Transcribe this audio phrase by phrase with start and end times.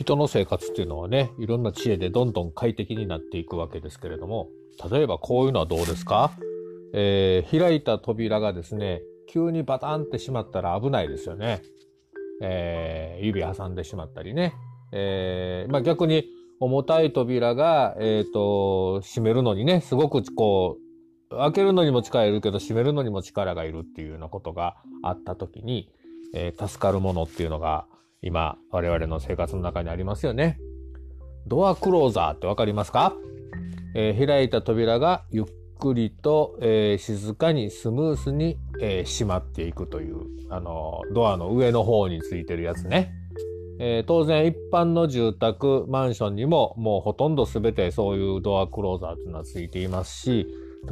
[0.00, 4.48] 人の生活っていうのはね、いろんな知恵でどんどん快適になっていくわけですけれども、
[4.90, 6.32] 例えばこういうのはどうですか？
[6.94, 11.60] えー、開いた扉がですね、急にバタンってしまったら危ないですよね。
[12.40, 14.54] えー、指挟んでしまったりね。
[14.92, 16.24] えー、まあ逆に
[16.60, 20.78] 重たい扉が、えっ、と、閉めるのにね、すごくこ
[21.30, 25.90] う、開けるのにも力いるけど閉めるのにも力がいるっていうようなことがあった時に、
[26.34, 27.86] え、助かるものっていうのが
[28.22, 30.58] 今我々の生活の中にありますよね。
[31.46, 33.14] ドアクローザーってわかりますか、
[33.94, 35.44] えー、開いた扉がゆっ
[35.78, 43.14] くりと、えー、静かにスムースに、えー、閉まっていくという、あのドアの上の方についてるやつね。
[43.82, 50.46] えー、当然一般の住宅、マンションにももうほとんど全てそういうドアクローザーというのはついていますし、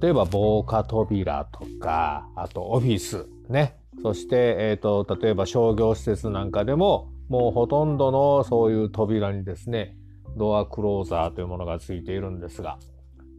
[0.00, 3.76] 例えば防火扉とか、あとオフィスね。
[4.02, 9.96] そして、えっ、ー、と、例えば商業施設なんかでも、もうほとんどのそういう扉にですね、
[10.36, 12.78] ドアクローザーというものがついているんですが、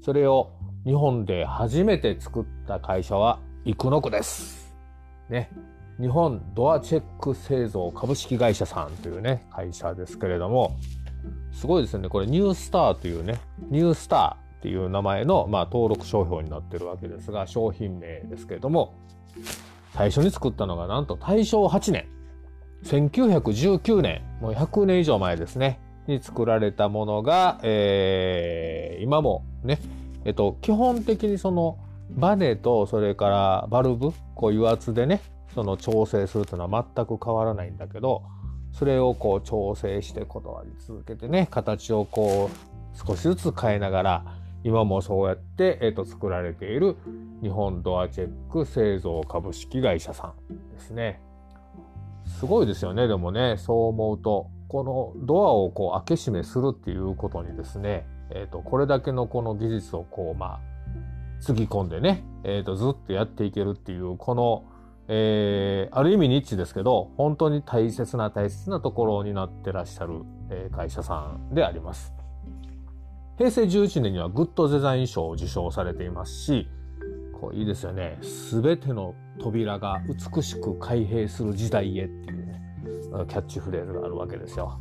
[0.02, 0.52] それを
[0.86, 4.76] 日本で初めて作った会社は生野区です。
[5.30, 5.50] ね。
[6.00, 10.76] 日本ドアチェック製造株式会社さんというね、会社ですけれども、
[11.52, 12.10] すごいですね。
[12.10, 18.96] これニュースターというね、ニュースターっていう名前の、まあ、登録商標になってるわけですが、商品名ですけれども、
[19.94, 22.08] 最初に作ったのがなんと大正8年、
[22.84, 29.80] 1919年、もう100年以上前ですね、に作られたものが、えー、今もね、
[30.26, 31.78] えっと、基本的にその
[32.10, 35.22] バネとそれからバルブ、こう油圧でね、
[35.54, 38.24] その調整するというのは全く変わらないんだけど、
[38.74, 44.26] それをこう調整して断り続けてね、形をこう少しずつ変えながら、
[44.66, 46.96] 今もそうやって、えー、と作られている
[47.42, 51.22] 日本ドアチェック製造株式会社さんですね。
[52.26, 60.60] すごいですよね、でもね、そう思うと、このドアをこう開け閉めするっていうことにですね、えー、とこれだけのこの技術をこう、まあ、
[61.40, 64.66] つぎ込んでね、えー、とずっとやっていけるっていう、この、
[65.08, 72.14] えー、ある意味ニッチですけど、本当に大切な大切なところになってらっしゃる、えー、会社さんであります。
[73.38, 76.68] 平成11年にはグッドデザイン賞を受賞されていますし、
[77.44, 78.18] こういいですよね。
[78.22, 82.62] すべての扉が美しく開閉する時代へっていうね、
[83.28, 84.80] キャッチフレーズがあるわけですよ。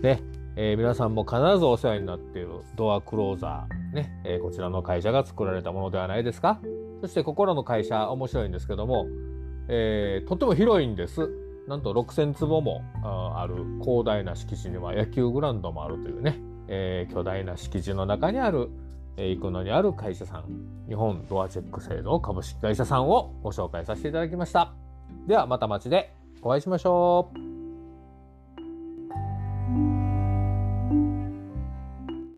[0.00, 0.22] ね、
[0.54, 6.60] えー、皆さんも必ずお世話になっているドアクローザー、ね、えー、こちらの会社が作られたものではないですか。
[7.00, 9.06] そしてここらの会社、面白いんですけども、
[9.66, 11.28] えー、とっても広いんです。
[11.66, 16.38] なんと6000坪もある広大な敷地には野球グラウンドもあるというね、
[16.68, 18.70] えー、巨大な敷地の中にある、
[19.20, 20.44] えー、生野にある会社さん、
[20.88, 24.72] 日本ドアチェック製造株式会社さんをご紹介させていただきました。
[25.26, 27.47] ではまた街でお会いしましょう。